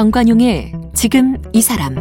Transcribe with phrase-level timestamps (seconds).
[0.00, 1.94] 정관용의 지금 이 사람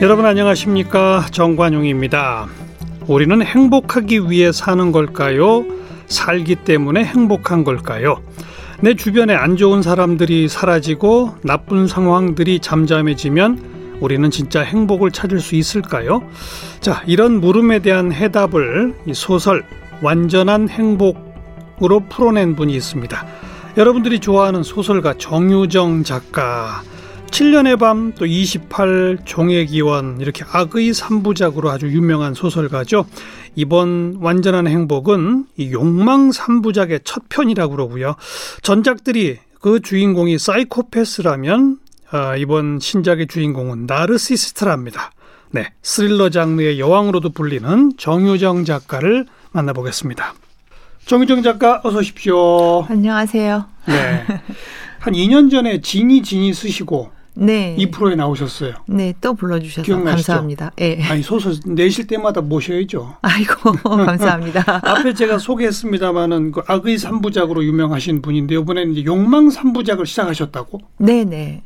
[0.00, 2.46] 여러분 안녕하십니까 정관용입니다.
[3.08, 5.64] 우리는 행복하기 위해 사는 걸까요?
[6.06, 8.22] 살기 때문에 행복한 걸까요?
[8.82, 13.69] 내 주변에 안 좋은 사람들이 사라지고 나쁜 상황들이 잠잠해지면
[14.00, 16.22] 우리는 진짜 행복을 찾을 수 있을까요?
[16.80, 19.64] 자, 이런 물음에 대한 해답을 이 소설
[20.02, 23.26] 완전한 행복으로 풀어낸 분이 있습니다.
[23.76, 26.82] 여러분들이 좋아하는 소설가 정유정 작가
[27.30, 33.06] 7년의 밤, 또 28, 종의 기원 이렇게 악의 3부작으로 아주 유명한 소설가죠.
[33.54, 38.16] 이번 완전한 행복은 이 욕망 3부작의 첫 편이라고 그러고요.
[38.62, 41.78] 전작들이 그 주인공이 사이코패스라면
[42.12, 45.12] 아, 이번 신작의 주인공은 나르시스트랍니다.
[45.52, 50.34] 네, 스릴러 장르의 여왕으로도 불리는 정유정 작가를 만나보겠습니다.
[51.06, 52.84] 정유정 작가 어서 오십시오.
[52.88, 53.64] 안녕하세요.
[53.86, 54.24] 네.
[54.98, 57.74] 한 2년 전에 지니 지니 쓰시고 네.
[57.78, 58.74] 이 프로에 나오셨어요.
[58.86, 60.32] 네, 또 불러주셔서 기억나시죠?
[60.32, 60.72] 감사합니다.
[60.80, 61.02] 예.
[61.04, 63.16] 아니 소설 내실 때마다 모셔야죠.
[63.22, 64.80] 아이고 감사합니다.
[64.84, 70.80] 앞에 제가 소개했습니다마는 그 악의 삼부작으로 유명하신 분인데 이번에는 이제 욕망 삼부작을 시작하셨다고?
[70.98, 71.62] 네, 네.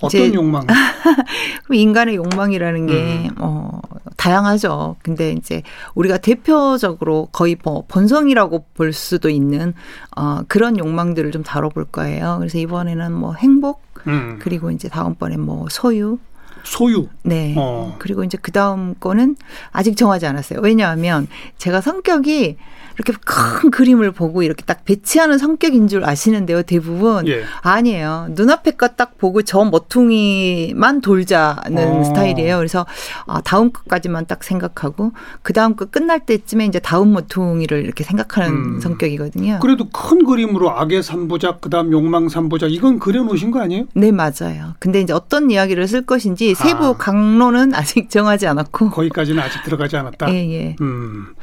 [0.00, 0.66] 어떤 욕망?
[1.72, 3.34] 인간의 욕망이라는 게 음.
[3.38, 3.80] 어,
[4.16, 4.96] 다양하죠.
[5.02, 5.62] 근데 이제
[5.94, 9.74] 우리가 대표적으로 거의 뭐 본성이라고 볼 수도 있는
[10.16, 12.36] 어, 그런 욕망들을 좀 다뤄볼 거예요.
[12.38, 16.18] 그래서 이번에는 뭐 행복 음, 그리고 이제 다음번에 뭐 소유
[16.64, 17.08] 소유.
[17.22, 17.54] 네.
[17.56, 17.96] 어.
[17.98, 19.36] 그리고 이제 그 다음 거는
[19.70, 20.60] 아직 정하지 않았어요.
[20.62, 21.26] 왜냐하면
[21.58, 22.56] 제가 성격이
[22.98, 27.28] 이렇게 큰 그림을 보고 이렇게 딱 배치하는 성격인 줄 아시는데요, 대부분.
[27.28, 27.44] 예.
[27.60, 28.26] 아니에요.
[28.30, 32.04] 눈앞에 거딱 보고 저 머퉁이만 돌자는 어.
[32.04, 32.56] 스타일이에요.
[32.56, 32.86] 그래서
[33.26, 35.12] 아, 다음 것까지만 딱 생각하고
[35.42, 38.80] 그 다음 거 끝날 때쯤에 이제 다음 머퉁이를 이렇게 생각하는 음.
[38.80, 39.60] 성격이거든요.
[39.62, 43.84] 그래도 큰 그림으로 악의 삼부작 그 다음 욕망 삼부작 이건 그려놓으신 거 아니에요?
[43.94, 44.74] 네, 맞아요.
[44.80, 46.96] 근데 이제 어떤 이야기를 쓸 것인지 세부 아.
[46.96, 48.90] 강론은 아직 정하지 않았고.
[48.90, 50.32] 거기까지는 아직 들어가지 않았다.
[50.32, 50.76] 예, 예.
[50.80, 51.34] 음,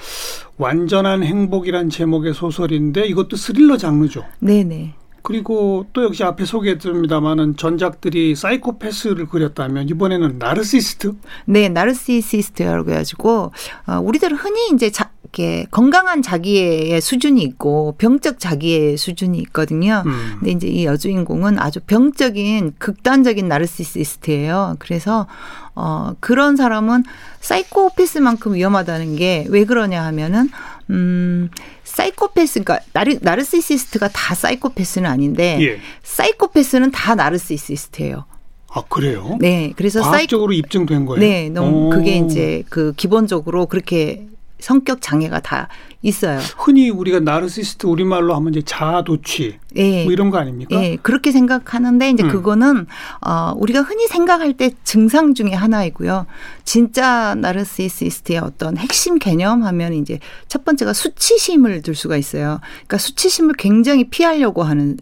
[0.58, 4.26] 완전한 행복이란 제목의 소설인데 이것도 스릴러 장르죠.
[4.40, 4.94] 네 네.
[5.26, 11.14] 그리고 또 역시 앞에 소개했습니다마는 전작들이 사이코패스를 그렸다면 이번에는 나르시스트.
[11.46, 13.52] 네, 나르시시스트라고 해가지고
[13.88, 20.04] 어, 우리들은 흔히 이제 자, 이렇게 건강한 자기의 수준이 있고 병적 자기의 수준이 있거든요.
[20.06, 20.36] 음.
[20.40, 24.76] 근데 이제 이 여주인공은 아주 병적인 극단적인 나르시시스트예요.
[24.78, 25.26] 그래서
[25.74, 27.04] 어 그런 사람은
[27.42, 30.50] 사이코패스만큼 위험하다는 게 왜 그러냐 하면은
[30.90, 31.50] 음
[31.84, 35.80] 사이코패스가 나르 나르시시스트가 다 사이코패스는 아닌데 예.
[36.04, 38.26] 사이코패스는 다 나르시시스트예요.
[38.70, 39.38] 아 그래요?
[39.40, 41.20] 네, 그래서 사이 과학적으로 입증된 거예요.
[41.20, 41.90] 네, 너무 오.
[41.90, 44.28] 그게 이제 그 기본적으로 그렇게
[44.60, 45.68] 성격 장애가 다
[46.02, 46.40] 있어요.
[46.58, 50.04] 흔히 우리가 나르시스트 우리말로 하면 이제 자아도취 예.
[50.04, 50.82] 뭐 이런 거 아닙니까?
[50.82, 52.30] 예, 그렇게 생각하는데 이제 음.
[52.30, 52.88] 그거는
[53.22, 56.26] 어 우리가 흔히 생각할 때 증상 중에 하나이고요.
[56.64, 62.60] 진짜 나르시시스트의 어떤 핵심 개념 하면 이제 첫 번째가 수치심을 들 수가 있어요.
[62.88, 64.98] 그러니까 수치심을 굉장히 피하려고 하는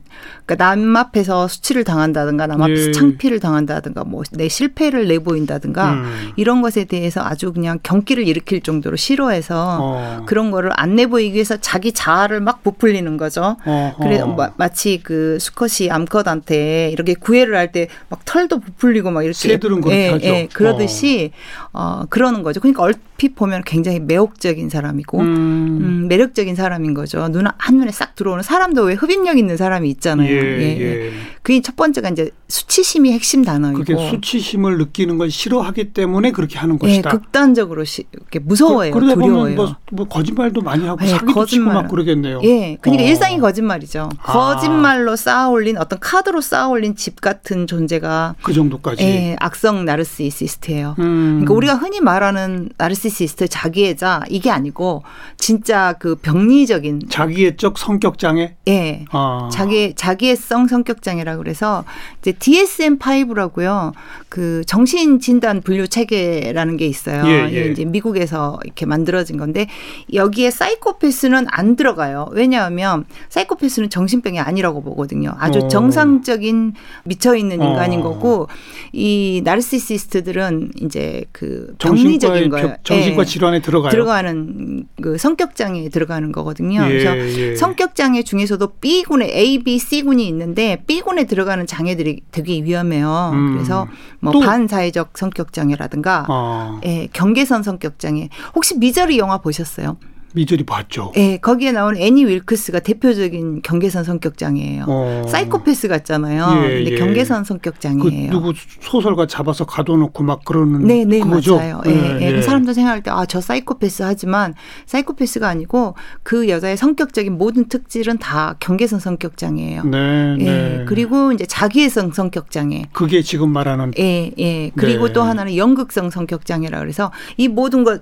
[0.46, 2.92] 그러니까 남 앞에서 수치를 당한다든가 남 앞에서 예.
[2.92, 6.32] 창피를 당한다든가 뭐 내 실패를 내보인다든가 음.
[6.36, 10.24] 이런 것에 대해서 아주 그냥 경기를 일으킬 정도로 싫어해서 어.
[10.26, 13.58] 그런 거를 안 내보이기 위해서 자기 자아를 막 부풀리는 거죠.
[13.66, 13.96] 어허.
[14.02, 19.48] 그래 마, 마치 그 수컷이 암컷한테 이렇게 구애를 할 때 막 털도 부풀리고 막 이렇게
[19.50, 20.26] 새들은 그렇게 예, 하죠.
[20.28, 21.32] 예, 그러듯이
[21.74, 22.04] 어.
[22.10, 22.60] 그러는 거죠.
[22.62, 22.94] 그러니까 얼
[23.24, 25.26] 핏 보면 굉장히 매혹적인 사람이고 음.
[25.26, 27.30] 음, 매력적인 사람인 거죠.
[27.30, 30.30] 눈 한눈에 싹 들어오는 사람도 왜 흡입력 있는 사람이 있잖아요.
[30.30, 31.12] 예, 예.
[31.42, 36.76] 그게 첫 번째가 이제 수치심이 핵심 단어이고 그게 수치심을 느끼는 걸 싫어하기 때문에 그렇게 하는
[36.76, 37.12] 예, 것이다.
[37.12, 38.92] 극단적으로 시, 이렇게 무서워요.
[38.92, 39.56] 그, 러다 보면.
[39.56, 41.74] 뭐, 뭐 거짓말도 많이 하고 예, 사기도 치고 거짓말.
[41.76, 42.42] 막 그러겠네요.
[42.44, 42.78] 예.
[42.82, 43.08] 그러니까 어.
[43.08, 44.10] 일상이 거짓말이죠.
[44.22, 44.34] 아.
[44.34, 49.02] 거짓말로 쌓아올린 어떤 카드로 쌓아올린 집 같은 존재가 그 정도까지.
[49.04, 50.96] 예, 악성 나르시시스트예요.
[51.00, 51.40] 음.
[51.46, 55.04] 그러니까 우리가 흔히 말하는 나르시시스트 자기애자 이게 아니고
[55.38, 58.56] 진짜 그 병리적인 자기애적 성격 장애.
[58.68, 59.06] 예.
[59.12, 59.50] 아.
[59.52, 61.84] 자기 자기애성 성격 장애라 그래서
[62.20, 63.94] 이제 DSM-5라고요.
[64.30, 67.24] 그 정신 진단 분류 체계라는 게 있어요.
[67.28, 67.72] 예, 예.
[67.72, 69.68] 이제 미국에서 이렇게 만들어진 건데
[70.14, 72.28] 여기에 사이코패스는 안 들어가요.
[72.32, 75.34] 왜냐하면 사이코패스는 정신병이 아니라고 보거든요.
[75.38, 75.68] 아주 어.
[75.68, 76.74] 정상적인
[77.04, 77.70] 미쳐 있는 어.
[77.70, 78.48] 인간인 거고
[78.92, 82.76] 이 나르시시스트들은 이제 그 병리적인 거예요.
[82.94, 83.26] 병- 정신과 예.
[83.26, 83.92] 질환에 들어가요.
[83.92, 86.84] 들어가는 그 성격 장애에 들어가는 거거든요.
[86.86, 87.56] 예, 그래서 예.
[87.56, 93.32] 성격 장애 중에서도 B군에 A, B, C군이 있는데 B군에 들어가는 장애들이 되게 위험해요.
[93.34, 93.54] 음.
[93.54, 93.88] 그래서
[94.20, 96.80] 뭐 또- 반사회적 성격 장애라든가 어.
[96.86, 98.30] 예, 경계선 성격 장애.
[98.56, 99.98] 혹시 미저리 영화 보셨어요?
[100.34, 101.12] 미저리 봤죠.
[101.16, 104.86] 예, 거기에 나오는 애니 윌크스가 대표적인 경계선 성격 장애예요.
[104.88, 105.26] 어.
[105.28, 106.64] 사이코패스 같잖아요.
[106.66, 106.96] 예, 근데 예.
[106.96, 108.32] 경계선 성격 그 장애예요.
[108.32, 111.58] 누구 소설가 잡아서 가둬놓고 막 그러는 네, 네, 그거죠.
[111.58, 111.82] 맞아요.
[111.86, 112.32] 예, 예.
[112.34, 114.56] 그 사람도 생각할 때, 아, 저 사이코패스 하지만,
[114.88, 119.84] 사이코패스가 아니고, 그 여자의 성격적인 모든 특질은 다 경계선 성격 장애예요.
[119.84, 120.86] 네, 예, 네.
[120.88, 122.86] 그리고 이제 자기애성 성격 장애.
[122.92, 124.72] 그게 지금 말하는 예, 예.
[124.76, 125.14] 그리고 네.
[125.14, 128.02] 또 하나는 연극성 성격 장애라 그래서 이 모든 것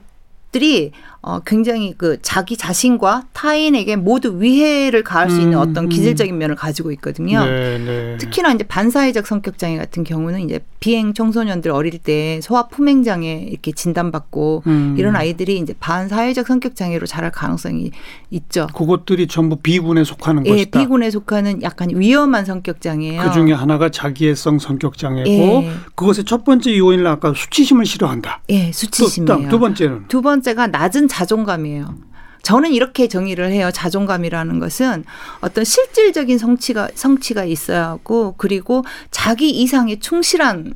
[0.52, 0.92] 들이
[1.24, 5.90] 어 굉장히 그 자기 자신과 타인에게 모두 위해를 가할 수 있는 음, 어떤 음.
[5.90, 7.46] 기질적인 면을 가지고 있거든요.
[7.46, 8.18] 네, 네.
[8.18, 13.46] 특히나 이제 반사회적 성격 장애 같은 경우는 이제 비행 청소년들 어릴 때 소아 품행 장애
[13.48, 14.96] 이렇게 진단받고 음.
[14.98, 17.92] 이런 아이들이 이제 반사회적 성격 장애로 자랄 가능성이
[18.32, 18.66] 있죠.
[18.74, 20.80] 그것들이 전부 비군에 속하는 예, 것이다.
[20.80, 23.22] 비군에 속하는 약간 위험한 성격 장애예요.
[23.22, 25.72] 그 중에 하나가 자기애성 성격 장애고 예.
[25.94, 28.42] 그것의 첫 번째 요인은 아까 수치심을 싫어한다.
[28.50, 29.50] 예, 또 수치심이에요.
[29.50, 31.94] 두 번째는 두 번째가 낮은 자존감이에요.
[32.42, 33.70] 저는 이렇게 정의를 해요.
[33.72, 35.04] 자존감이라는 것은
[35.42, 40.74] 어떤 실질적인 성취가 성취가 있어야 하고 그리고 자기 이상의 충실한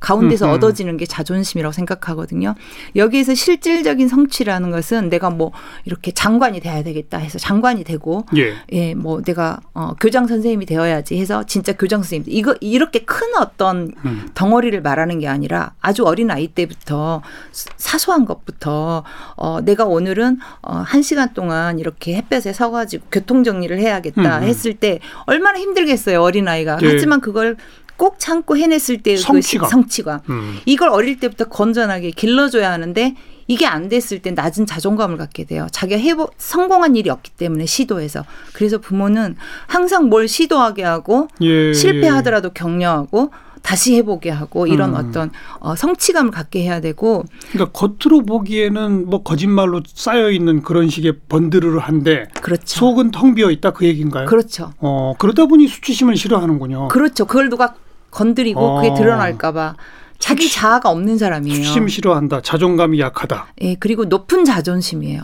[0.00, 0.54] 가운데서 음흠.
[0.56, 2.54] 얻어지는 게 자존심이라고 생각하거든요.
[2.94, 5.52] 여기에서 실질적인 성취라는 것은 내가 뭐
[5.84, 8.54] 이렇게 장관이 돼야 되겠다 해서 장관이 되고 예.
[8.72, 13.92] 예, 뭐 내가 어 교장 선생님이 되어야지 해서 진짜 교장 선생님 이거 이렇게 큰 어떤
[14.04, 14.28] 음.
[14.34, 17.22] 덩어리를 말하는 게 아니라 아주 어린 아이 때부터
[17.52, 19.02] 스- 사소한 것부터
[19.36, 24.48] 어 내가 오늘은 어한 시간 동안 이렇게 햇볕에 서 가지고 교통 정리를 해야겠다 음, 음.
[24.48, 26.86] 했을 때 얼마나 힘들겠어요 어린 아이가 예.
[26.88, 27.56] 하지만 그걸
[27.96, 29.68] 꼭 참고 해냈을 때의 그 성취감.
[29.68, 30.58] 성취감 음.
[30.66, 33.14] 이걸 어릴 때부터 건전하게 길러줘야 하는데
[33.48, 35.68] 이게 안 됐을 때 낮은 자존감을 갖게 돼요.
[35.70, 42.50] 자기가 해보 성공한 일이 없기 때문에 시도해서 그래서 부모는 항상 뭘 시도하게 하고 예, 실패하더라도
[42.50, 43.30] 격려하고
[43.62, 44.94] 다시 해보게 하고 이런 음.
[44.94, 51.14] 어떤 어, 성취감을 갖게 해야 되고 그러니까 겉으로 보기에는 뭐 거짓말로 쌓여 있는 그런 식의
[51.28, 52.78] 번드르르 한데 그렇죠.
[52.78, 54.26] 속은 텅 비어 있다 그 얘기인가요?
[54.26, 54.72] 그렇죠.
[54.78, 56.88] 어 그러다 보니 수치심을 싫어하는군요.
[56.88, 57.24] 그렇죠.
[57.26, 57.74] 그걸 누가
[58.16, 58.80] 건드리고 어.
[58.80, 59.76] 그게 드러날까봐
[60.18, 61.56] 자기 자아가 없는 사람이에요.
[61.56, 62.40] 수치심 싫어한다.
[62.40, 63.48] 자존감이 약하다.
[63.60, 65.22] 예, 그리고 높은 자존심이에요.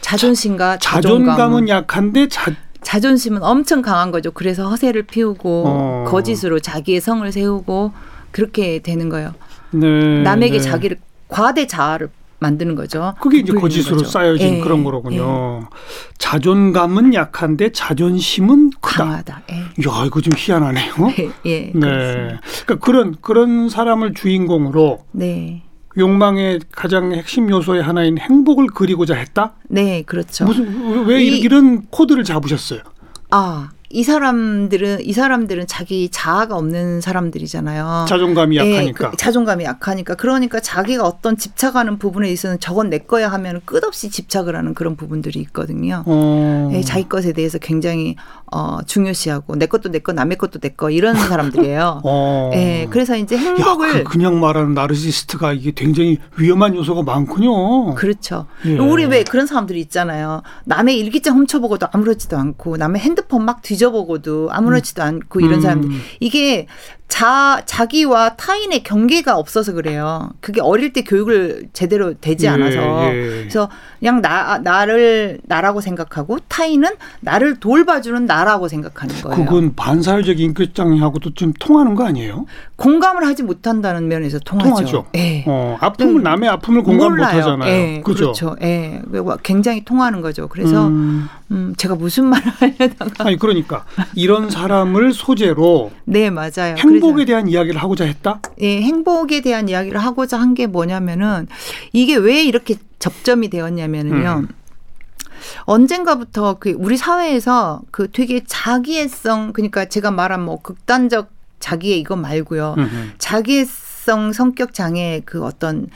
[0.00, 2.52] 자존심과 자존감은 자존감은 약한데 자,
[2.82, 4.30] 자존심은 엄청 강한 거죠.
[4.30, 6.04] 그래서 허세를 피우고 어.
[6.06, 7.92] 거짓으로 자기의 성을 세우고
[8.30, 9.34] 그렇게 되는 거예요.
[9.72, 10.60] 네, 남에게 네.
[10.60, 12.08] 자기를 과대 자아를
[12.40, 13.14] 만드는 거죠.
[13.20, 14.08] 그게 이제 거짓으로 거죠.
[14.10, 14.84] 쌓여진 예, 그런 예.
[14.84, 15.68] 거로군요.
[16.18, 19.04] 자존감은 약한데 자존심은 크다.
[19.04, 19.42] 강하다.
[19.50, 19.56] 예.
[19.56, 20.92] 야, 이거 좀 희한하네요.
[21.18, 21.80] 예, 예, 네.
[21.80, 22.40] 그렇습니다.
[22.66, 25.62] 그러니까 그런 그런 사람을 주인공으로 네.
[25.96, 29.54] 욕망의 가장 핵심 요소의 하나인 행복을 그리고자 했다?
[29.68, 30.44] 네, 그렇죠.
[30.44, 32.80] 무슨 왜 이- 이런 코드를 잡으셨어요?
[33.30, 38.04] 아, 이 사람들은 이 사람들은 자기 자아가 없는 사람들이잖아요.
[38.06, 39.10] 자존감이 예, 약하니까.
[39.10, 44.54] 그 자존감이 약하니까 그러니까 자기가 어떤 집착하는 부분에 있어서는 저건 내 거야 하면 끝없이 집착을
[44.56, 46.02] 하는 그런 부분들이 있거든요.
[46.06, 46.70] 어.
[46.74, 48.16] 예, 자기 것에 대해서 굉장히
[48.52, 52.00] 어, 중요시하고 내 것도 내 거, 남의 것도 내 거 이런 사람들이에요.
[52.04, 52.50] 어.
[52.54, 57.94] 예, 그래서 이제 야, 행복을 그, 그냥 말하는 나르시스트가 이게 굉장히 위험한 요소가 많군요.
[57.94, 58.46] 그렇죠.
[58.66, 58.78] 예.
[58.78, 60.42] 우리 왜 그런 사람들이 있잖아요.
[60.64, 65.60] 남의 일기장 훔쳐보고도 아무렇지도 않고 남의 핸드폰 막 뒤져보고도 아무렇지도 않고 이런 음.
[65.60, 65.90] 사람들.
[66.20, 66.66] 이게
[67.08, 70.30] 자 자기와 타인의 경계가 없어서 그래요.
[70.40, 72.76] 그게 어릴 때 교육을 제대로 되지 예, 않아서.
[73.06, 73.12] 예.
[73.40, 79.44] 그래서 그냥 나 나를 나라고 생각하고 타인은 나를 돌봐주는 나 라고 생각하는 거예요.
[79.44, 82.46] 그건 반사회적 인격장애하고도 좀 통하는 거 아니에요?
[82.76, 84.68] 공감을 하지 못한다는 면에서 통하죠.
[84.70, 85.06] 통하죠.
[85.16, 85.44] 예.
[85.46, 87.22] 어, 아픔을 음, 남의 아픔을 공감 못.
[87.24, 87.70] 하잖아요.
[87.72, 88.32] 예, 그죠?
[88.32, 88.56] 그렇죠.
[88.62, 89.00] 예.
[89.42, 90.48] 굉장히 통하는 거죠.
[90.48, 93.24] 그래서 음, 음, 제가 무슨 말을 하려다가.
[93.24, 96.74] 아니 그러니까 이런 사람을 소재로 네, 맞아요.
[96.78, 98.40] 행복에 대한 이야기를 하고자 했다.
[98.60, 101.46] 예, 행복에 대한 이야기를 하고자 한 게 뭐냐면은
[101.92, 104.44] 이게 왜 이렇게 접점이 되었냐면은요.
[104.44, 104.48] 음.
[105.64, 111.30] 언젠가부터 그 우리 사회에서 그 되게 자기애성 그러니까 제가 말한 뭐 극단적
[111.60, 112.74] 자기의 이거 말고요.
[112.78, 115.88] 음, 자기애성 성격 장애 그 어떤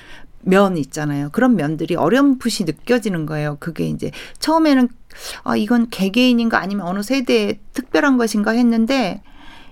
[0.44, 1.30] 면 있잖아요.
[1.30, 3.56] 그런 면들이 어렴풋이 느껴지는 거예요.
[3.60, 4.88] 그게 이제 처음에는
[5.44, 9.22] 아 이건 개개인인가 아니면 어느 세대의 특별한 것인가 했는데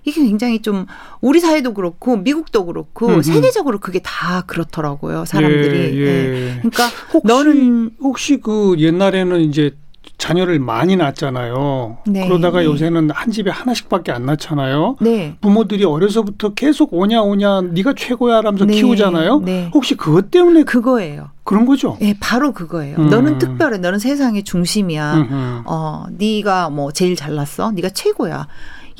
[0.04, 0.86] 이게 굉장히 좀
[1.20, 3.22] 우리 사회도 그렇고 미국도 그렇고 음흠.
[3.22, 5.24] 세계적으로 그게 다 그렇더라고요.
[5.24, 5.78] 사람들이.
[5.78, 6.06] 예, 예.
[6.06, 6.54] 예.
[6.58, 9.74] 그러니까 혹시 너는 혹시 그 옛날에는 이제
[10.18, 11.98] 자녀를 많이 낳았잖아요.
[12.06, 12.66] 네, 그러다가 네.
[12.66, 14.96] 요새는 한 집에 하나씩밖에 안 낳잖아요.
[15.00, 15.36] 네.
[15.40, 19.40] 부모들이 어려서부터 계속 오냐 오냐 네가 최고야라면서 네, 키우잖아요.
[19.40, 19.70] 네.
[19.72, 21.30] 혹시 그것 때문에 그거예요.
[21.42, 21.96] 그런 거죠.
[22.02, 22.96] 예, 바로 그거예요.
[22.98, 23.08] 음.
[23.08, 23.78] 너는 특별해.
[23.78, 25.14] 너는 세상의 중심이야.
[25.14, 25.62] 음흠.
[25.66, 27.72] 어, 네가 뭐 제일 잘났어.
[27.72, 28.46] 네가 최고야.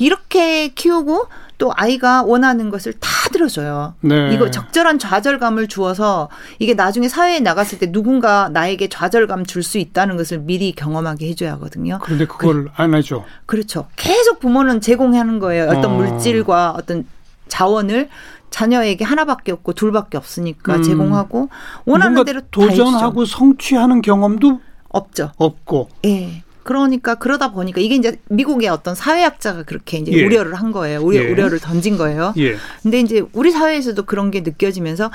[0.01, 1.27] 이렇게 키우고
[1.59, 3.93] 또 아이가 원하는 것을 다 들어줘요.
[4.01, 4.33] 네.
[4.33, 6.27] 이거 적절한 좌절감을 주어서
[6.57, 11.51] 이게 나중에 사회에 나갔을 때 누군가 나에게 좌절감 줄 수 있다는 것을 미리 경험하게 해줘야
[11.53, 11.99] 하거든요.
[12.01, 13.25] 그런데 그걸 안 하죠.
[13.45, 13.87] 그렇죠.
[13.95, 15.65] 계속 부모는 제공하는 거예요.
[15.69, 15.89] 어떤 어.
[15.97, 17.05] 물질과 어떤
[17.47, 18.09] 자원을
[18.49, 20.83] 자녀에게 하나밖에 없고 둘밖에 없으니까 음.
[20.83, 21.49] 제공하고
[21.85, 22.41] 원하는 대로.
[22.49, 25.31] 도전하고 성취하는 경험도 없죠.
[25.37, 25.89] 없고.
[26.05, 26.43] 예.
[26.63, 30.23] 그러니까 그러다 보니까 이게 이제 미국의 어떤 사회학자가 그렇게 이제 예.
[30.25, 30.99] 우려를 한 거예요.
[31.01, 31.31] 우려, 예.
[31.31, 32.33] 우려를 던진 거예요.
[32.37, 32.55] 예.
[32.83, 35.09] 근데 이제 우리 사회에서도 그런 게 느껴지면서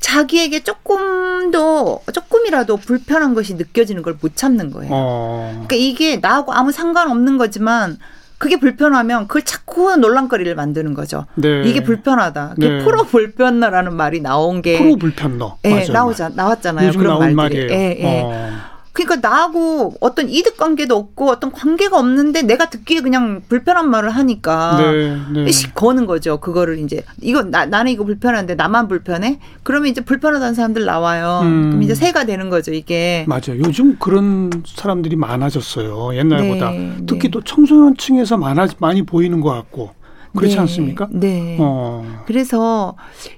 [0.00, 4.90] 자기에게 조금도 조금이라도 불편한 것이 느껴지는 걸 못 참는 거예요.
[4.92, 5.50] 어.
[5.66, 7.96] 그러니까 이게 나하고 아무 상관없는 거지만
[8.36, 11.26] 그게 불편하면 그걸 자꾸 논란거리를 만드는 거죠.
[11.36, 11.62] 네.
[11.64, 12.54] 이게 불편하다.
[12.58, 12.84] 네.
[12.84, 15.58] 프로 불편러라는 말이 나온 게 프로 불편러.
[15.64, 15.84] 예.
[15.90, 16.88] 나오자 나왔잖아요.
[16.88, 17.34] 요즘 그런 말들이.
[17.34, 17.70] 말이에요.
[17.70, 18.22] 예, 예.
[18.24, 18.50] 어.
[18.92, 24.78] 그러니까 나하고 어떤 이득 관계도 없고 어떤 관계가 없는데 내가 듣기에 그냥 불편한 말을 하니까
[24.80, 25.50] 네, 네.
[25.52, 26.40] 씩 거는 거죠.
[26.40, 29.38] 그거를 이제 이거 나, 나는 이거 불편한데 나만 불편해?
[29.62, 31.40] 그러면 이제 불편하다는 사람들 나와요.
[31.44, 31.62] 음.
[31.70, 32.72] 그럼 이제 새가 되는 거죠.
[32.72, 33.60] 이게 맞아요.
[33.64, 36.16] 요즘 그런 사람들이 많아졌어요.
[36.16, 36.70] 옛날보다.
[36.70, 37.30] 네, 특히 네.
[37.30, 40.00] 또 청소년층에서 많아, 많이 보이는 것 같고.
[40.36, 41.08] 그렇지 네, 않습니까?
[41.10, 41.56] 네.
[41.58, 42.22] 어.
[42.26, 42.96] 그래서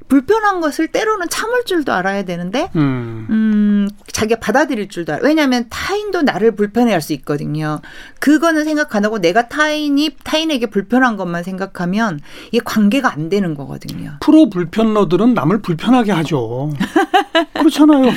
[0.09, 3.27] 불편한 것을 때로는 참을 줄도 알아야 되는데 음.
[3.31, 3.52] 음,
[4.07, 5.23] 자기가 받아들일 줄도 알아.
[5.23, 7.81] 왜냐하면 타인도 나를 불편해할 수 있거든요.
[8.19, 12.21] 그거는 생각 안 하고 내가 타인이 타인에게 불편한 것만 생각하면
[12.51, 14.19] 이게 관계가 안 되는 거거든요.
[14.21, 16.73] 프로 불편러들은 남을 불편하게 하죠.
[17.55, 18.11] 그렇잖아요.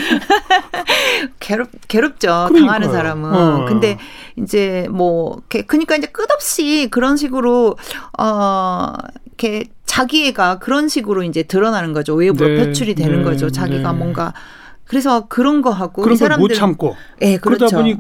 [1.40, 2.28] 괴롭 괴롭죠.
[2.50, 2.66] 그러니까요.
[2.66, 3.34] 당하는 사람은.
[3.34, 3.66] 어.
[3.66, 3.98] 근데
[4.38, 7.78] 이제 뭐 그러니까 이제 끝없이 그런 식으로
[8.20, 8.94] 어
[9.26, 12.16] 이렇게 자기애가 그런 식으로 이제 드러나는 거죠.
[12.16, 13.50] 외부로 네, 표출이 되는 네, 거죠.
[13.50, 13.98] 자기가 네.
[13.98, 14.34] 뭔가
[14.88, 16.96] 그래서 그런 거 하고 그런 이걸못 사람들 참고.
[17.22, 17.65] 예, 그렇죠.
[17.65, 17.98] 그러다 보니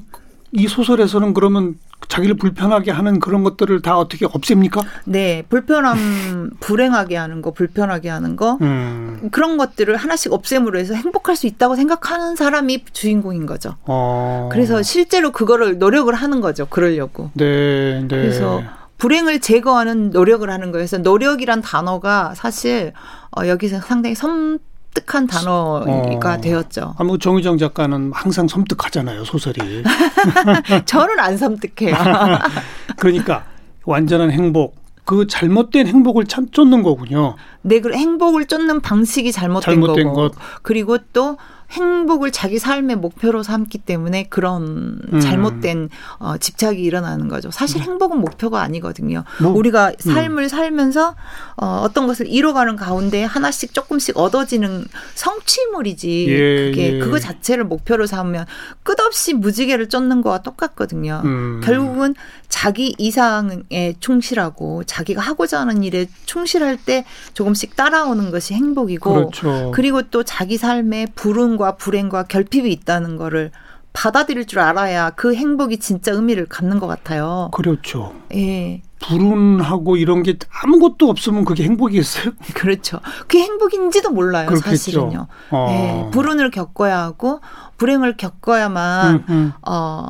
[0.51, 1.75] 이 소설에서는 그러면
[2.07, 4.81] 자기를 불편하게 하는 그런 것들을 다 어떻게 없앱니까?
[5.05, 9.29] 네, 불편함, 불행하게 하는 거, 불편하게 하는 거, 음.
[9.31, 13.75] 그런 것들을 하나씩 없앰으로 해서 행복할 수 있다고 생각하는 사람이 주인공인 거죠.
[13.85, 14.49] 어.
[14.51, 16.67] 그래서 실제로 그거를 노력을 하는 거죠.
[16.67, 17.31] 그러려고.
[17.33, 18.07] 네, 네.
[18.07, 18.61] 그래서
[18.97, 22.93] 불행을 제거하는 노력을 하는 거여서 노력이란 단어가 사실
[23.37, 24.59] 어, 여기서 상당히 섬
[24.95, 25.85] 뜩한 단어가
[26.33, 26.41] 어.
[26.41, 26.95] 되었죠.
[26.97, 29.83] 아, 뭐 정유정 작가는 항상 섬뜩하잖아요, 소설이.
[30.85, 31.95] 저는 안 섬뜩해요.
[32.97, 33.45] 그러니까
[33.83, 37.35] 완전한 행복, 그 잘못된 행복을 참 쫓는 거군요.
[37.61, 40.15] 네, 그 행복을 쫓는 방식이 잘못된, 잘못된 거고.
[40.15, 40.31] 것.
[40.63, 41.37] 그리고 또
[41.71, 45.19] 행복을 자기 삶의 목표로 삼기 때문에 그런 음.
[45.19, 47.51] 잘못된 어, 집착이 일어나는 거죠.
[47.51, 49.23] 사실 행복은 목표가 아니거든요.
[49.41, 51.15] 뭐, 우리가 삶을 살면서
[51.57, 56.25] 어, 어떤 것을 이뤄가는 가운데 하나씩 조금씩 얻어지는 성취물이지.
[56.29, 56.99] 예, 그게 예.
[56.99, 58.45] 그거 자체를 목표로 삼으면
[58.83, 61.21] 끝없이 무지개를 쫓는 거와 똑같거든요.
[61.25, 61.61] 음.
[61.63, 62.15] 결국은
[62.55, 69.71] 자기 이상에 충실하고 자기가 하고자 하는 일에 충실할 때 조금씩 따라오는 것이 행복이고 그렇죠.
[69.75, 73.51] 그리고 또 자기 삶에 불운과 불행과 결핍이 있다는 거를
[73.91, 77.49] 받아들일 줄 알아야 그 행복이 진짜 의미를 갖는 것 같아요.
[77.51, 78.15] 그렇죠.
[78.33, 82.33] 예, 불운하고 이런 게 아무것도 없으면 그게 행복이겠어요?
[82.55, 82.99] 그렇죠.
[83.21, 84.69] 그게 행복인지도 몰라요, 그렇겠죠.
[84.69, 85.27] 사실은요.
[85.51, 85.67] 어.
[85.69, 87.41] 예, 불운을 겪어야 하고
[87.77, 89.53] 불행을 겪어야만 음, 음.
[89.67, 90.09] 어,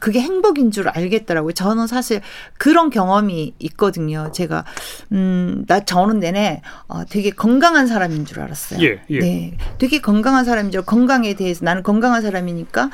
[0.00, 1.52] 그게 행복인 줄 알겠더라고요.
[1.52, 2.20] 저는 사실
[2.58, 4.30] 그런 경험이 있거든요.
[4.32, 4.64] 제가,
[5.12, 8.80] 음, 나 저는 내내 어, 되게 건강한 사람인 줄 알았어요.
[8.82, 9.18] 예, 예.
[9.20, 9.56] 네.
[9.78, 12.90] 되게 건강한 사람인 줄, 건강에 대해서 나는 건강한 사람이니까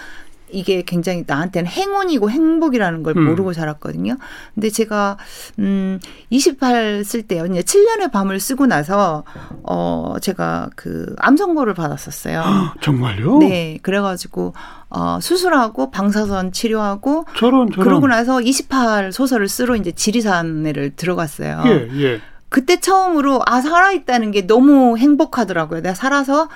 [0.53, 3.27] 이게 굉장히 나한테는 행운이고 행복이라는 걸 음.
[3.27, 4.17] 모르고 살았거든요.
[4.55, 5.17] 근데 제가
[5.59, 6.01] 음
[6.33, 7.47] 28쓸 때요.
[7.47, 9.25] 이제 7년의 밤을 쓰고 나서
[9.63, 12.43] 어 제가 그 암 선고를 받았었어요.
[12.81, 13.39] 정말요?
[13.39, 13.79] 네.
[13.83, 14.55] 그래 가지고
[14.89, 17.85] 어 수술하고 방사선 치료하고 저런 저런.
[17.87, 21.63] 그러고 나서 28 소설을 쓰러 이제 지리산에를 들어갔어요.
[21.67, 22.21] 예, 예.
[22.49, 25.83] 그때 처음으로 아 살아 있다는 게 너무 행복하더라고요.
[25.83, 26.49] 내가 살아서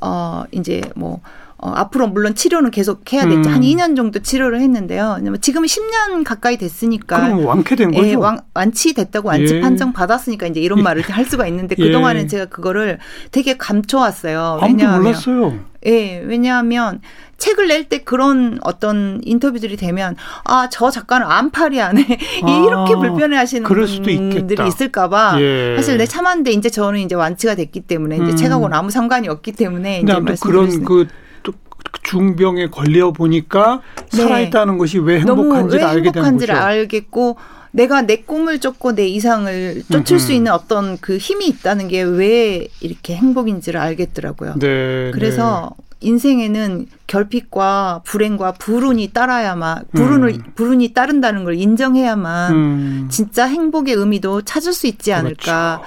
[0.00, 1.20] 어 이제 뭐
[1.62, 3.48] 어, 앞으로 물론 치료는 계속 해야겠죠.
[3.48, 3.54] 음.
[3.54, 5.18] 한 2년 정도 치료를 했는데요.
[5.40, 7.20] 지금 10년 가까이 됐으니까.
[7.20, 8.04] 그럼 완쾌된 거죠?
[8.04, 9.60] 예, 완, 완치됐다고 완치 예.
[9.60, 11.84] 판정 받았으니까 이제 이런 말을 할 수가 있는데 예.
[11.86, 12.98] 그동안은 제가 그거를
[13.30, 14.58] 되게 감춰왔어요.
[14.60, 15.58] 왜냐하면 몰랐어요.
[15.86, 17.00] 예, 왜냐하면
[17.38, 22.06] 책을 낼 때 그런 어떤 인터뷰들이 되면 아, 저 작가는 암팔이 안에
[22.42, 24.66] 아, 이렇게 불편해 하시는 분들이.
[24.66, 25.74] 있을까봐 예.
[25.76, 28.36] 사실 내 참았는데 이제 저는 이제 완치가 됐기 때문에 이제 음.
[28.36, 30.84] 책하고는 아무 상관이 없기 때문에 이제 말씀드렸습니다.
[30.84, 31.21] 그런 그또
[32.02, 33.80] 중병에 걸려 보니까
[34.12, 34.16] 네.
[34.18, 36.52] 살아있다는 것이 왜 행복한지를 왜 알게 되는 거죠.
[36.52, 37.36] 알겠고
[37.70, 40.32] 내가 내 꿈을 쫓고 내 이상을 쫓을 수 음흠.
[40.36, 44.54] 있는 어떤 그 힘이 있다는 게 왜 이렇게 행복인지를 알겠더라고요.
[44.58, 45.10] 네.
[45.14, 45.70] 그래서
[46.02, 50.42] 인생에는 결핍과 불행과 불운이 따라야만 불운을 음.
[50.54, 53.08] 불운이 따른다는 걸 인정해야만 음.
[53.10, 55.80] 진짜 행복의 의미도 찾을 수 있지 않을까.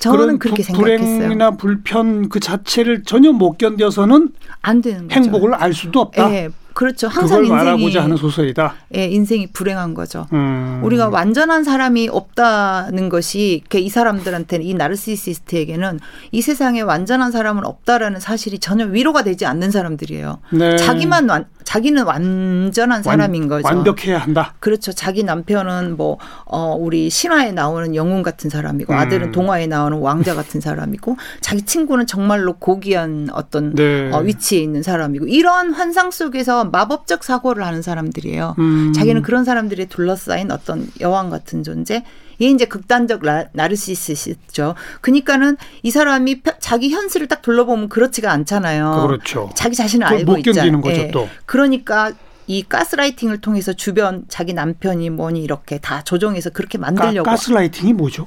[0.00, 1.16] 그런 저는 그렇게 부- 생각했어요.
[1.18, 4.30] 불행이나 불편 그 자체를 전혀 못 견뎌서는
[4.62, 5.20] 안 되는 거죠.
[5.20, 6.30] 행복을 알 수도 없다.
[6.32, 7.08] 예, 그렇죠.
[7.08, 8.74] 항상 그걸 인생이 말하고자 하는 소설이다.
[8.96, 10.26] 예, 인생이 불행한 거죠.
[10.32, 10.80] 음.
[10.82, 16.00] 우리가 완전한 사람이 없다는 것이 그이 사람들한테는 이 나르시시스트에게는
[16.30, 20.38] 이 세상에 완전한 사람은 없다라는 사실이 전혀 위로가 되지 않는 사람들이에요.
[20.50, 20.76] 네.
[20.76, 23.66] 자기만 완, 자기는 완전한 사람인 거죠.
[23.66, 24.54] 완벽해야 한다.
[24.60, 24.92] 그렇죠.
[24.92, 28.98] 자기 남편은 뭐, 어, 우리 신화에 나오는 영웅 같은 사람이고, 음.
[28.98, 34.10] 아들은 동화에 나오는 왕자 같은 사람이고, 자기 친구는 정말로 고귀한 어떤 네.
[34.12, 38.56] 어, 위치에 있는 사람이고, 이런 환상 속에서 마법적 사고를 하는 사람들이에요.
[38.58, 38.92] 음.
[38.94, 42.04] 자기는 그런 사람들이 둘러싸인 어떤 여왕 같은 존재.
[42.38, 44.74] 이게 이제 극단적 라, 나르시시스죠.
[45.00, 49.04] 그러니까는 이 사람이 펴- 자기 현실을 딱 둘러보면 그렇지가 않잖아요.
[49.06, 49.50] 그렇죠.
[49.54, 50.72] 자기 자신을 알고 못 있잖아요.
[50.72, 51.28] 견디는 거죠, 또.
[51.52, 52.12] 그러니까
[52.46, 58.26] 이 가스라이팅을 통해서 주변 자기 남편이 뭐니 이렇게 다 조정해서 그렇게 만들려고 가, 스라이팅이 뭐죠?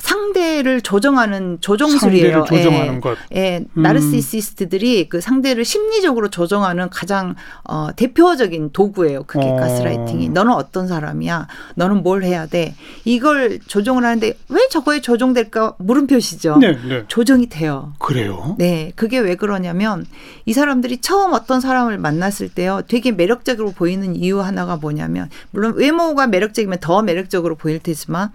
[0.00, 2.44] 상대를 조정하는 조정술이에요.
[2.44, 3.00] 상대를 조정하는 예.
[3.00, 3.18] 것.
[3.34, 3.82] 예, 음.
[3.82, 9.24] 나르시시스트들이 그 상대를 심리적으로 조정하는 가장 어, 대표적인 도구예요.
[9.24, 9.56] 그게 어.
[9.56, 10.30] 가스라이팅이.
[10.30, 11.46] 너는 어떤 사람이야?
[11.76, 12.74] 너는 뭘 해야 돼?
[13.04, 15.74] 이걸 조정을 하는데 왜 저거에 조정될까?
[15.78, 16.56] 물음표시죠.
[16.58, 17.04] 네, 네.
[17.08, 17.92] 조정이 돼요.
[17.98, 18.56] 그래요.
[18.58, 20.06] 네, 그게 왜 그러냐면
[20.46, 26.26] 이 사람들이 처음 어떤 사람을 만났을 때요, 되게 매력적으로 보이는 이유 하나가 뭐냐면 물론 외모가
[26.26, 28.30] 매력적이면 더 매력적으로 보일 테지만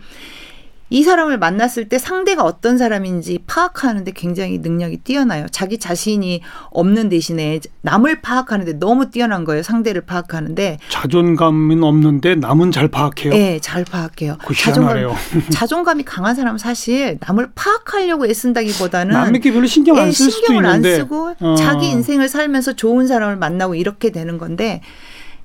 [0.90, 5.48] 이 사람을 만났을 때 상대가 어떤 사람인지 파악하는데 굉장히 능력이 뛰어나요.
[5.52, 9.64] 자기 자신이 없는 대신에 남을 파악하는데 너무 뛰어난 거예요.
[9.64, 10.78] 상대를 파악하는데.
[10.90, 13.32] 자존감은 없는데 남은 잘 파악해요.
[13.32, 14.38] 네, 잘 파악해요.
[14.46, 15.16] 그 희한하네요.
[15.50, 20.66] 자존감이 강한 사람은 사실 남을 파악하려고 애쓴다기보다는 남에게 별로 신경 안 예, 쓸 수도 신경을
[20.68, 21.56] 안 있는데 쓰고 어.
[21.56, 24.82] 자기 인생을 살면서 좋은 사람을 만나고 이렇게 되는 건데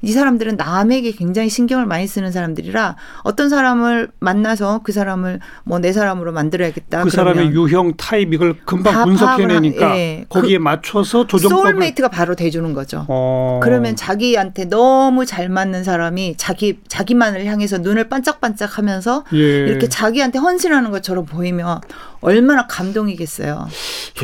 [0.02, 5.92] 이 사람들은 남에게 굉장히 신경을 많이 쓰는 사람들이라 어떤 사람을 만나서 그 사람을 뭐 내
[5.92, 7.04] 사람으로 만들어야겠다.
[7.04, 10.26] 그 사람의 유형 타입 이걸 금방 다 분석해내니까 예.
[10.28, 13.06] 거기에 맞춰서 조종법을 소울메이트가 바로 돼주는 거죠.
[13.08, 13.60] 어.
[13.62, 19.38] 그러면 자기한테 너무 잘 맞는 사람이 자기 자기만을 향해서 눈을 반짝반짝하면서 예.
[19.38, 21.80] 이렇게 자기한테 헌신하는 것처럼 보이면
[22.20, 23.68] 얼마나 감동이겠어요.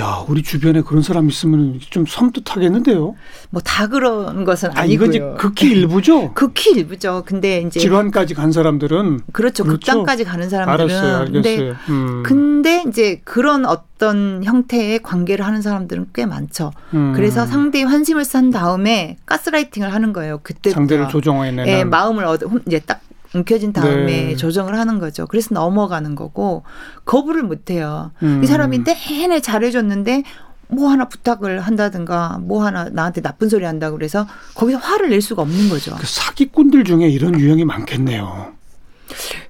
[0.01, 3.15] 야 우리 주변에 그런 사람 있으면 좀 섬뜩하겠는데요.
[3.51, 5.37] 뭐 다 그런 것은 아 이건 이제 아니고요.
[5.39, 6.33] 극히 일부죠.
[6.35, 7.25] 극히 일부죠.
[7.27, 9.65] 근데 이제 질환까지 간 사람들은 그렇죠.
[9.65, 9.79] 그렇죠.
[9.93, 11.77] 극단까지 가는 사람들은 알았어요, 근데 알겠어요.
[11.91, 12.23] 음.
[12.25, 16.73] 근데 이제 그런 어떤 형태의 관계를 하는 사람들은 꽤 많죠.
[16.95, 17.13] 음.
[17.15, 20.41] 그래서 상대의 환심을 산 다음에 가스라이팅을 하는 거예요.
[20.43, 23.01] 그때 상대를 조정해내는 예, 마음을 얻 이제 딱
[23.37, 24.37] 움켜진 다음에 네.
[24.37, 25.27] 조정을 하는 거죠.
[25.27, 26.65] 그래서 넘어가는 거고
[27.05, 28.13] 거부를 못 해요.
[28.23, 28.43] 음.
[28.43, 30.23] 이 사람이 내내 잘해줬는데
[30.69, 35.43] 뭐 하나 부탁을 한다든가 뭐 하나 나한테 나쁜 소리 한다고 그래서 거기서 화를 낼 수가
[35.43, 35.95] 없는 거죠.
[35.97, 38.53] 그 사기꾼들 중에 이런 유형이 많겠네요.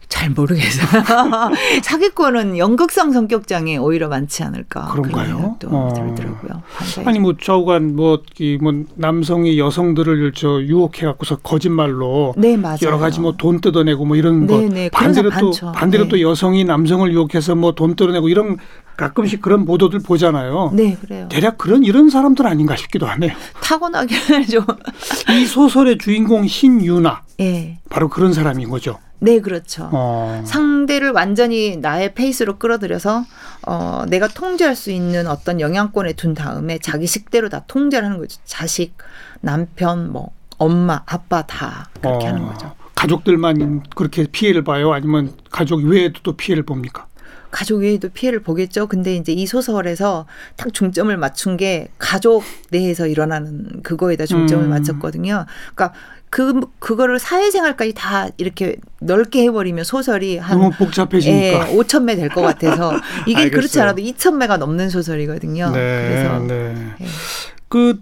[0.09, 1.03] 잘 모르겠어요.
[1.83, 4.87] 사기꾼은 연극성 성격장애 오히려 많지 않을까.
[4.93, 5.57] 그런가요?
[5.59, 5.93] 또 어.
[5.95, 6.63] 들더라고요.
[7.05, 12.79] 아니 뭐 좌우간 뭐이 뭐 남성이 여성들을 저 유혹해 갖고서 거짓말로 네 맞아요.
[12.83, 14.89] 여러 가지 뭐 돈 뜯어내고 뭐 이런 거 네, 네.
[14.91, 15.73] 반대로 또 많죠.
[15.73, 16.09] 반대로 네.
[16.11, 18.57] 또 여성이 남성을 유혹해서 뭐 돈 뜯어내고 이런
[18.97, 20.71] 가끔씩 그런 보도들 보잖아요.
[20.73, 21.29] 네 그래요.
[21.29, 23.33] 대략 그런 이런 사람들 아닌가 싶기도 하네요.
[23.61, 24.15] 타고나게
[24.47, 24.65] 좀.
[25.31, 27.79] 이 소설의 주인공 신유나 예.
[27.91, 28.99] 바로 그런 사람인 거죠.
[29.19, 29.89] 네 그렇죠.
[29.93, 30.43] 어.
[30.45, 33.25] 상대를 완전히 나의 페이스로 끌어들여서
[33.67, 38.39] 어, 내가 통제할 수 있는 어떤 영향권에 둔 다음에 자기 식대로 다 통제를 하는 거죠.
[38.45, 38.95] 자식,
[39.41, 42.29] 남편, 뭐 엄마, 아빠 다 그렇게 어.
[42.29, 42.75] 하는 거죠.
[42.95, 44.93] 가족들만 그렇게 피해를 봐요?
[44.93, 47.07] 아니면 가족 외에도 또 피해를 봅니까?
[47.51, 48.87] 가족 외에도 피해를 보겠죠.
[48.87, 50.27] 근데 이제 이 소설에서
[50.57, 54.71] 딱 중점을 맞춘 게 가족 내에서 일어나는 그거에다 중점을 음.
[54.71, 55.47] 맞췄거든요.
[55.75, 61.71] 그러니까 그 그거를 사회생활까지 다 이렇게 넓게 해버리면 소설이 한 너무 복잡해지니까.
[61.71, 62.93] 예, 5천 매 될 것 같아서
[63.27, 63.49] 이게.
[63.51, 65.71] 그렇지 않아도 2천 매가 넘는 소설이거든요.
[65.71, 66.75] 네, 그래서 네.
[67.01, 67.07] 예.
[67.69, 68.01] 그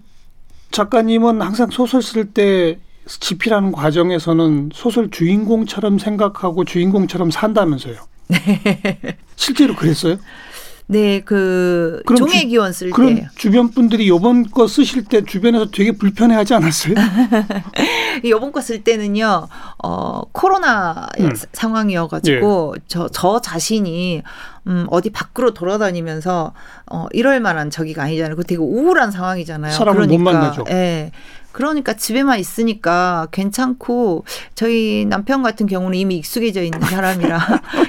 [0.71, 7.95] 작가님은 항상 소설 쓸 때 집필하는 과정에서는 소설 주인공처럼 생각하고 주인공처럼 산다면서요.
[9.35, 10.17] 실제로 그랬어요?
[10.87, 15.71] 네, 그 종의 주- 기원 쓸 그럼 때 주변 분들이 요번 거 쓰실 때 주변에서
[15.71, 16.93] 되게 불편해하지 않았어요?
[18.23, 19.47] 이번 거 쓸 때는요,
[19.83, 21.31] 어, 코로나 음.
[21.53, 22.81] 상황이어 가지고, 예.
[22.87, 24.21] 저, 저 자신이
[24.67, 26.53] 음, 어디 밖으로 돌아다니면서
[26.91, 28.35] 어, 이럴 만한 저기가 아니잖아요.
[28.35, 29.71] 그 되게 우울한 상황이잖아요.
[29.71, 30.65] 사람을 그러니까, 못 만나죠.
[30.69, 31.11] 예.
[31.51, 34.25] 그러니까 집에만 있으니까 괜찮고
[34.55, 37.39] 저희 남편 같은 경우는 이미 익숙해져 있는 사람이라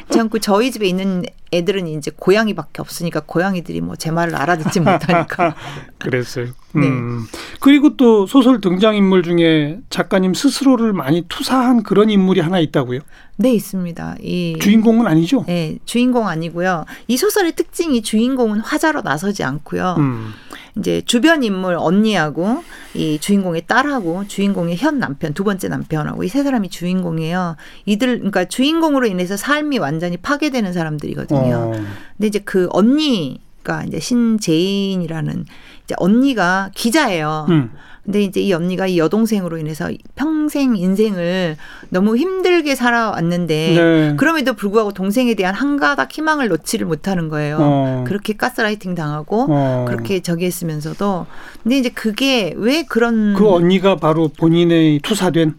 [0.09, 5.57] 괜찮고 저희 집에 있는 애들은 이제 고양이밖에 없으니까 고양이들이 뭐 제 말을 알아듣지 못하니까
[5.99, 6.47] 그랬어요.
[6.75, 6.87] 네.
[6.87, 7.25] 음.
[7.59, 13.01] 그리고 또 소설 등장 인물 중에 작가님 스스로를 많이 투사한 그런 인물이 하나 있다고요?
[13.39, 14.17] 네 있습니다.
[14.23, 15.45] 이 주인공은 아니죠?
[15.47, 16.87] 네, 주인공 아니고요.
[17.07, 19.97] 이 소설의 특징이 주인공은 화자로 나서지 않고요.
[19.99, 20.33] 음.
[20.79, 22.63] 이제 주변 인물 언니하고
[22.95, 27.57] 이 주인공의 딸하고 주인공의 현 남편 두 번째 남편하고 이 세 사람이 주인공이에요.
[27.87, 31.55] 이들 그러니까 주인공으로 인해서 삶이 완전히 파괴되는 사람들이거든요.
[31.57, 31.71] 어.
[31.73, 35.45] 근데 이제 그 언니가 이제 신재인이라는
[35.87, 37.47] 이제 언니가 기자예요.
[37.49, 37.71] 음.
[38.05, 41.57] 근데 이제 이 언니가 이 여동생으로 인해서 평생 인생을
[41.89, 44.15] 너무 힘들게 살아왔는데 네.
[44.17, 47.59] 그럼에도 불구하고 동생에 대한 한 가닥 희망을 놓지를 못하는 거예요.
[47.61, 48.05] 어.
[48.07, 49.85] 그렇게 가스라이팅 당하고 어.
[49.89, 51.27] 그렇게 저기 했으면서도
[51.65, 55.55] 근데 이제 그게 왜 그런 그 언니가 바로 본인의 투사된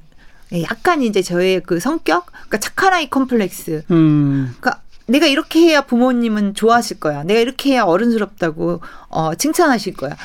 [0.54, 4.56] 예, 약간 이제 저의 그 성격 그러니까 착한 아이 컴플렉스 음.
[4.58, 7.24] 그러니까 내가 이렇게 해야 부모님은 좋아하실 거야.
[7.24, 10.16] 내가 이렇게 해야 어른스럽다고 어, 칭찬하실 거야.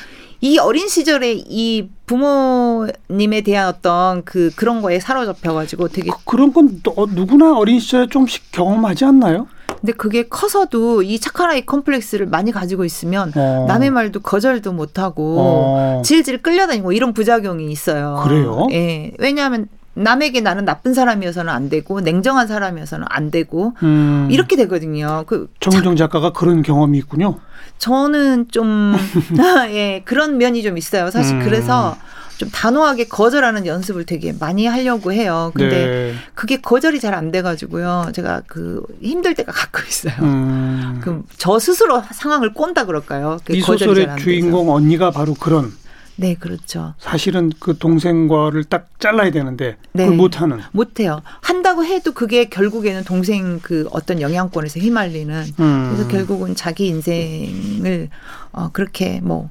[0.41, 6.51] 이 어린 시절에 이 부모님에 대한 어떤 그 그런 거에 사로잡혀 가지고 되게 그, 그런
[6.51, 9.47] 건 또 누구나 어린 시절에 좀씩 경험하지 않나요?
[9.79, 13.65] 근데 그게 커서도 이 착한 아이 컴플렉스를 많이 가지고 있으면 어.
[13.69, 16.01] 남의 말도 거절도 못하고 어.
[16.03, 18.21] 질질 끌려다니고 이런 부작용이 있어요.
[18.23, 18.67] 그래요?
[18.71, 19.11] 예.
[19.19, 24.27] 왜냐하면 남에게 나는 나쁜 사람이어서는 안 되고 냉정한 사람이어서는 안 되고 음.
[24.31, 25.23] 이렇게 되거든요.
[25.27, 27.39] 그 정은정 작가가 그런 경험이 있군요.
[27.77, 28.95] 저는 좀,
[29.69, 31.11] 예, 그런 면이 좀 있어요.
[31.11, 31.43] 사실 음.
[31.43, 31.95] 그래서
[32.37, 35.51] 좀 단호하게 거절하는 연습을 되게 많이 하려고 해요.
[35.53, 36.13] 근데 네.
[36.33, 38.07] 그게 거절이 잘 안 돼가지고요.
[38.15, 40.15] 제가 그 힘들 때가 가끔 있어요.
[40.23, 40.99] 음.
[41.03, 43.37] 그저 스스로 상황을 꼰다 그럴까요?
[43.45, 44.17] 그이 소설의.
[44.17, 45.71] 주인공 언니가 바로 그런
[46.15, 46.93] 네, 그렇죠.
[46.99, 50.03] 사실은 그 동생과를 딱 잘라야 되는데 네.
[50.03, 50.59] 그걸 못 하는.
[50.71, 51.21] 못 해요.
[51.41, 55.91] 한다고 해도 그게 결국에는 동생 그 어떤 영향권에서 휘말리는 음.
[55.91, 58.09] 그래서 결국은 자기 인생을
[58.51, 59.49] 어 그렇게 뭐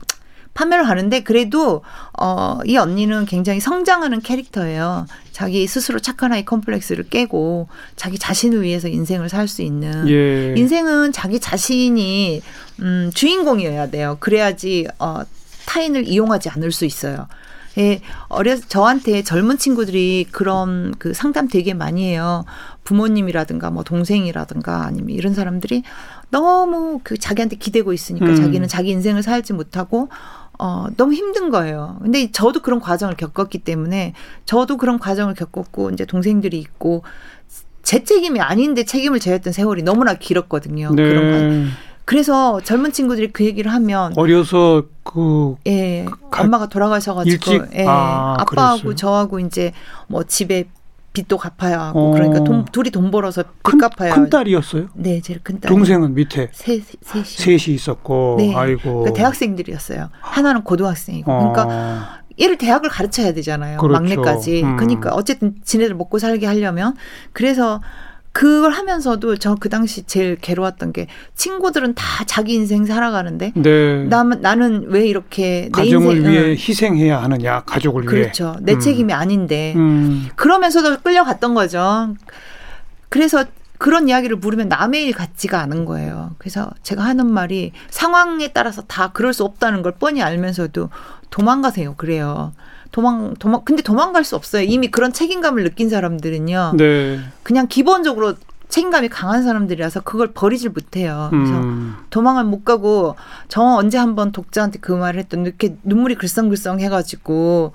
[0.54, 1.82] 판매를 하는데 그래도
[2.18, 5.06] 어 이 언니는 굉장히 성장하는 캐릭터예요.
[5.32, 10.54] 자기 스스로 착한 아이 컴플렉스를 깨고 자기 자신을 위해서 인생을 살 수 있는 예.
[10.56, 12.40] 인생은 자기 자신이
[12.80, 14.16] 음 주인공이어야 돼요.
[14.20, 15.22] 그래야지 어
[15.66, 17.28] 타인을 이용하지 않을 수 있어요.
[17.78, 22.44] 예, 어려 저한테 젊은 친구들이 그런 그 상담 되게 많이 해요.
[22.84, 25.82] 부모님이라든가 뭐 동생이라든가 아니면 이런 사람들이
[26.30, 28.36] 너무 그 자기한테 기대고 있으니까 음.
[28.36, 30.08] 자기는 자기 인생을 살지 못하고
[30.58, 31.98] 어 너무 힘든 거예요.
[32.02, 34.12] 근데 저도 그런 과정을 겪었기 때문에
[34.44, 37.04] 저도 그런 과정을 겪었고 이제 동생들이 있고
[37.82, 40.94] 제 책임이 아닌데 책임을 져야 했던 세월이 너무나 길었거든요.
[40.94, 41.02] 네.
[41.02, 41.30] 그런
[41.64, 41.70] 거.
[42.04, 47.62] 그래서 젊은 친구들이 그 얘기를 하면 어려서 그 예, 가- 엄마가 돌아가셔가지고 일찍?
[47.78, 48.94] 예, 아, 아빠하고 그랬어요?
[48.96, 49.72] 저하고 이제
[50.08, 50.64] 뭐 집에
[51.12, 52.12] 빚도 갚아야 하고 어.
[52.12, 54.88] 그러니까 돈, 둘이 돈 벌어서 빚 큰, 갚아야 큰 딸이었어요.
[54.94, 55.68] 네, 제일 큰 딸.
[55.68, 57.24] 동생은 밑에 세 셋이.
[57.58, 58.54] 셋이 있었고 네.
[58.54, 58.82] 아이고.
[59.00, 60.08] 그러니까 대학생들이었어요.
[60.20, 61.26] 하나는 고등학생이고.
[61.30, 62.22] 그러니까 어.
[62.40, 63.76] 얘를 대학을 가르쳐야 되잖아요.
[63.78, 63.92] 그렇죠.
[63.92, 64.62] 막내까지.
[64.64, 64.76] 음.
[64.78, 66.94] 그러니까 어쨌든 지네들 먹고 살게 하려면
[67.34, 67.82] 그래서
[68.32, 74.04] 그걸 하면서도 저 그 당시 제일 괴로웠던 게 친구들은 다 자기 인생 살아가는데 네.
[74.04, 76.50] 나, 나는 왜 이렇게 내 가정을 인생 위해 응.
[76.52, 78.10] 희생해야 하느냐 가족을 위해.
[78.22, 78.56] 그렇죠.
[78.60, 78.80] 내 음.
[78.80, 80.28] 책임이 아닌데 음.
[80.36, 82.14] 그러면서도 끌려갔던 거죠.
[83.10, 83.44] 그래서
[83.78, 86.34] 그런 이야기를 물으면 남의 일 같지가 않은 거예요.
[86.38, 90.88] 그래서 제가 하는 말이 상황에 따라서 다 그럴 수 없다는 걸 뻔히 알면서도
[91.30, 91.94] 도망가세요.
[91.96, 92.52] 그래요.
[92.92, 94.62] 도망 도망 근데 도망갈 수 없어요.
[94.62, 96.74] 이미 그런 책임감을 느낀 사람들은요.
[96.76, 97.18] 네.
[97.42, 98.34] 그냥 기본적으로
[98.68, 101.28] 책임감이 강한 사람들이라서 그걸 버리질 못해요.
[101.30, 101.96] 그래서 음.
[102.10, 103.16] 도망을 못 가고
[103.48, 107.72] 저 언제 한번 독자한테 그 말을 했더니 이렇게 눈물이 글썽글썽 해가지고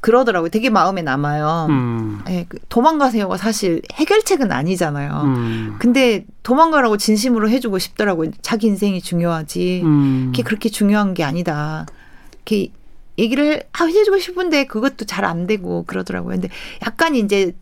[0.00, 0.48] 그러더라고요.
[0.50, 1.66] 되게 마음에 남아요.
[1.68, 2.20] 음.
[2.28, 5.22] 예, 그 도망가세요가 사실 해결책은 아니잖아요.
[5.24, 5.76] 음.
[5.78, 8.30] 근데 도망가라고 진심으로 해주고 싶더라고요.
[8.40, 9.82] 자기 인생이 중요하지.
[9.84, 10.26] 음.
[10.26, 11.84] 그게 그렇게 중요한 게 아니다.
[12.32, 12.70] 이렇게
[13.18, 16.34] 얘기를 아, 해주고 싶은데 그것도 잘 안 되고 그러더라고요.
[16.36, 16.48] 근데
[16.86, 17.52] 약간 이제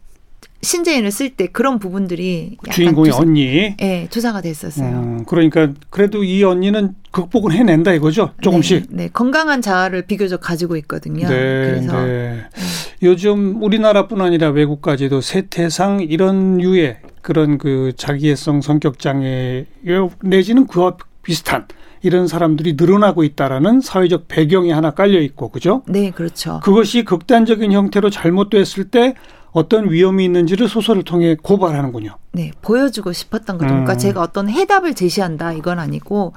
[0.63, 3.75] 신재인을 쓸 때 그런 부분들이 약간 주인공의 투사, 언니.
[3.81, 4.89] 예, 투사가 됐었어요.
[4.89, 8.33] 음, 그러니까 그래도 이 언니는 극복을 해낸다 이거죠.
[8.41, 8.87] 조금씩.
[8.91, 11.29] 네, 네, 건강한 자아를 비교적 가지고 있거든요.
[11.29, 12.45] 네, 그래서 네.
[13.03, 19.67] 요즘 우리나라뿐 아니라 외국까지도 세태상 이런 유의 그런 그 자기애성 성격 장애
[20.23, 21.67] 내지는 그와 비슷한
[22.07, 25.83] 이런 사람들이 늘어나고 있다라는 사회적 배경이 하나 깔려 있고 그죠?
[25.87, 26.61] 네, 그렇죠.
[26.63, 29.15] 그것이 극단적인 형태로 잘못됐을 때
[29.53, 32.17] 어떤 위험이 있는지를 소설을 통해 고발하는군요.
[32.33, 33.69] 네, 보여주고 싶었던 거죠.
[33.69, 33.99] 그러니까 음.
[33.99, 36.35] 제가 어떤 해답을 제시한다 이건 아니고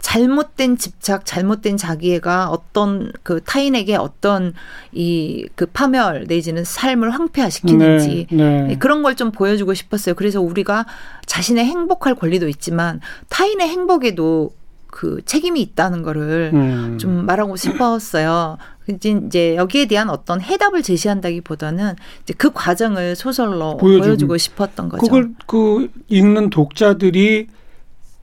[0.00, 4.52] 잘못된 집착, 잘못된 자기애가 어떤 그 타인에게 어떤
[4.92, 8.62] 이 그 파멸 내지는 삶을 황폐화시키는지 네, 네.
[8.68, 10.14] 네, 그런 걸 좀 보여주고 싶었어요.
[10.14, 10.84] 그래서 우리가
[11.26, 13.00] 자신의 행복할 권리도 있지만
[13.30, 14.50] 타인의 행복에도
[14.90, 16.98] 그 책임이 있다는 거를 음.
[16.98, 18.56] 좀 말하고 싶었어요.
[18.88, 24.04] 이제 여기에 대한 어떤 해답을 제시한다기보다는 이제 그 과정을 소설로 보여주고.
[24.06, 25.02] 보여주고 싶었던 거죠.
[25.02, 27.48] 그걸 그 읽는 독자들이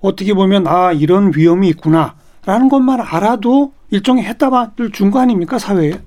[0.02, 6.00] 어떻게 보면 아 이런 위험이 있구나라는 것만 알아도 일종의 해답을 준 거 아닙니까 사회에?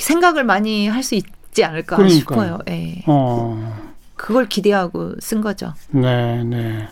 [0.00, 2.18] 생각을 많이 할 수 있지 않을까 그러니까요.
[2.18, 2.58] 싶어요.
[2.68, 3.02] 예.
[3.06, 3.80] 어,
[4.16, 5.72] 그걸 기대하고 쓴 거죠.
[5.90, 6.88] 네, 네.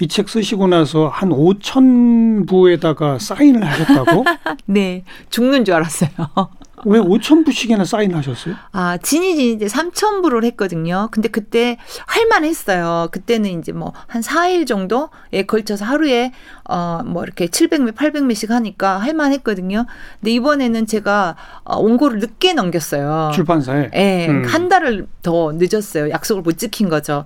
[0.00, 4.24] 이 책 쓰시고 나서 한 5천 부에다가 사인을 하셨다고?
[4.66, 6.10] 네, 죽는 줄 알았어요.
[6.86, 8.56] 왜 5천 부씩이나 사인을 하셨어요?
[8.72, 11.08] 아, 진이지 이제 3,000부를 했거든요.
[11.12, 13.08] 근데 그때 할만했어요.
[13.10, 16.32] 그때는 이제 뭐 한 4일 정도에 걸쳐서 하루에
[16.68, 19.86] 어, 뭐 이렇게 700매, 800매씩 하니까 할만했거든요.
[20.20, 23.30] 근데 이번에는 제가 어, 원고를 늦게 넘겼어요.
[23.32, 23.90] 출판사에.
[23.94, 24.44] 예, 음.
[24.44, 26.10] 한 달을 더 늦었어요.
[26.10, 27.24] 약속을 못 지킨 거죠.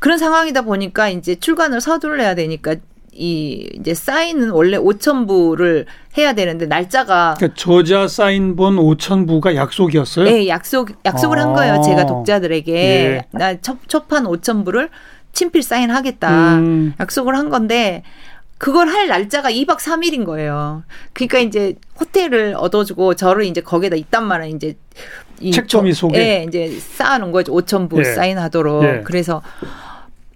[0.00, 2.74] 그런 상황이다 보니까 이제 출간을 서둘러야 되니까
[3.12, 5.84] 이 이제 사인은 원래 5천 부를
[6.16, 10.26] 해야 되는데 날짜가 그러니까 저자 사인본 5천 부가 약속이었어요.
[10.28, 11.74] 예, 약속 약속을 한 거예요.
[11.74, 11.80] 아.
[11.82, 13.26] 제가 독자들에게 예.
[13.32, 14.88] 나 첫, 첫판 5천 부를
[15.32, 16.54] 친필 사인하겠다.
[16.58, 16.94] 음.
[17.00, 18.02] 약속을 한 건데
[18.58, 20.84] 그걸 할 날짜가 2박 3일인 거예요.
[21.12, 24.76] 그러니까 이제 호텔을 얻어주고 저를 이제 거기다 있단 말은 이제
[25.40, 26.18] 이 책점이 저- 속에?
[26.18, 27.52] 예, 이제 쌓아놓은 거죠.
[27.54, 28.04] 5천 부 예.
[28.04, 28.84] 사인하도록.
[28.84, 29.00] 예.
[29.04, 29.42] 그래서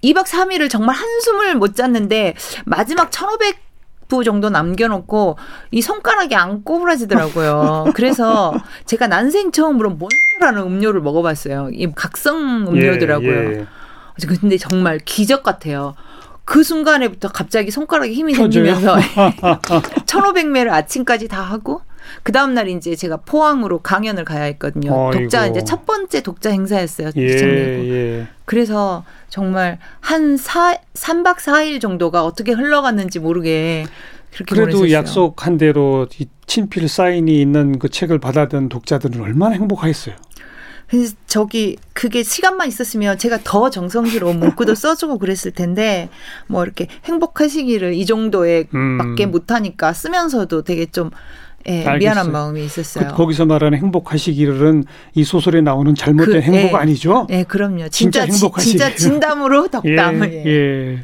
[0.05, 3.65] 2박 3일을 정말 한숨을 못 잤는데 마지막 1,500
[4.07, 5.39] 부 정도 남겨놓고
[5.71, 7.87] 이 손가락이 안 꼬부라지더라고요.
[7.97, 8.53] 그래서
[8.85, 11.71] 제가 난생 처음으로 몬스터라는 음료를 먹어봤어요.
[11.73, 13.31] 이 각성 음료더라고요.
[13.31, 13.67] 예, 예.
[14.27, 15.95] 근데 정말 기적 같아요.
[16.45, 18.75] 그 순간에부터 갑자기 손가락에 힘이 펴져요?
[18.75, 18.97] 생기면서
[20.05, 21.81] 1500매를 아침까지 다 하고
[22.23, 24.93] 그 다음 날 이제 제가 포항으로 강연을 가야 했거든요.
[24.93, 25.23] 어이고.
[25.23, 27.11] 독자 이제 첫 번째 독자 행사였어요.
[27.17, 27.23] 예.
[27.23, 28.27] 예.
[28.45, 33.87] 그래서 정말 한 4, 3박 4일 정도가 어떻게 흘러갔는지 모르게
[34.33, 34.93] 그렇게 그래도 보냈었어요.
[34.93, 40.17] 약속한 대로 이 친필 사인이 있는 그 책을 받아든 독자들은 얼마나 행복하겠어요.
[40.89, 46.09] 그래서 저기 그게 시간만 있었으면 제가 더 정성스러운 문구도 써주고 그랬을 텐데
[46.47, 48.99] 뭐 이렇게 행복하시기를 이 정도에 음.
[48.99, 51.11] 밖에 못하니까 쓰면서도 되게 좀
[51.67, 51.99] 예, 알겠어요.
[51.99, 53.09] 미안한 마음이 있었어요.
[53.09, 56.77] 그, 거기서 말하는 행복하시기를은 이 소설에 나오는 잘못된 그, 행복 예.
[56.77, 57.27] 아니죠?
[57.29, 57.89] 네, 그럼요.
[57.89, 58.61] 진짜 진짜.
[58.61, 60.25] 진짜 진담으로 덕담.
[60.25, 60.99] 예, 예.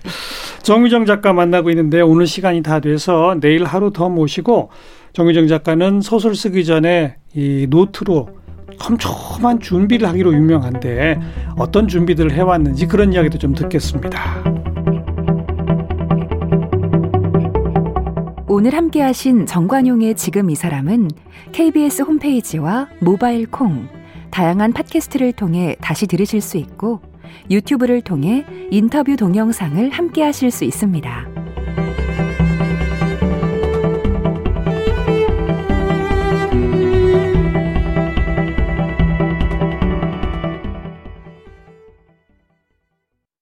[0.62, 4.70] 정유정 작가 만나고 있는데 오늘 시간이 다 돼서 내일 하루 더 모시고
[5.12, 8.28] 정유정 작가는 소설 쓰기 전에 이 노트로
[8.78, 11.18] 촘촘한 준비를 하기로 유명한데
[11.56, 14.69] 어떤 준비들을 해왔는지 그런 이야기도 좀 듣겠습니다.
[18.60, 21.08] 오늘 함께 하신 정관용의 지금 이 사람은
[21.52, 23.88] KBS 홈페이지와 모바일 콩,
[24.30, 27.00] 다양한 팟캐스트를 통해 다시 들으실 수 있고
[27.50, 31.39] 유튜브를 통해 인터뷰 동영상을 함께 하실 수 있습니다.